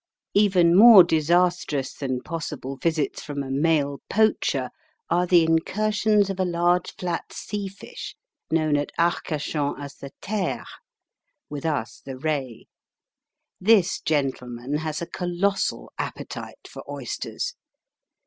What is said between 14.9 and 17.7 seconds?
a colossal appetite for oysters.